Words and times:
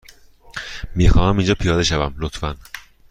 می 0.95 1.09
خواهم 1.09 1.37
اینجا 1.37 1.55
پیاده 1.55 1.83
شوم، 1.83 2.15
لطفا. 2.17 2.55